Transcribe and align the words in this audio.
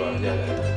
uh, 0.00 0.18
yeah, 0.20 0.34
yeah. 0.34 0.73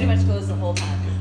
Pretty 0.00 0.16
much 0.16 0.26
goes 0.26 0.48
the 0.48 0.54
whole 0.54 0.72
time. 0.72 1.19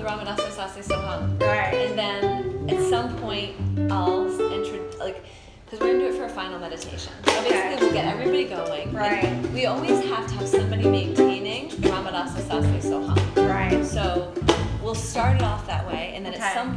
With 0.00 0.56
Sase 0.56 0.86
Soham. 0.88 1.40
Alright. 1.42 1.74
And 1.74 1.98
then 1.98 2.68
at 2.68 2.82
some 2.90 3.16
point, 3.18 3.54
I'll 3.90 4.26
intro 4.52 4.80
like, 4.98 5.24
because 5.64 5.80
we're 5.80 5.92
gonna 5.92 5.98
do 6.10 6.14
it 6.14 6.18
for 6.18 6.24
a 6.24 6.28
final 6.28 6.58
meditation. 6.58 7.12
So 7.26 7.38
Okay. 7.40 7.50
basically, 7.50 7.86
we'll 7.86 7.94
get 7.94 8.06
everybody 8.06 8.44
going. 8.44 8.92
Right. 8.92 9.36
We 9.52 9.66
always 9.66 10.04
have 10.06 10.26
to 10.28 10.34
have 10.34 10.48
somebody 10.48 10.88
maintaining 10.88 11.70
Ramanasa 11.70 12.40
Swadasa 12.42 12.80
Sase 12.80 12.84
Soham. 12.90 13.48
Right. 13.48 13.84
So 13.84 14.32
we'll 14.82 14.94
start 14.94 15.36
it 15.36 15.42
off 15.42 15.66
that 15.66 15.86
way, 15.86 16.12
and 16.14 16.24
then 16.24 16.34
Okay. 16.34 16.42
at 16.42 16.54
some 16.54 16.72